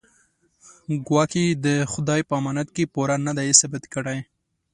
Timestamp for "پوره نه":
2.93-3.33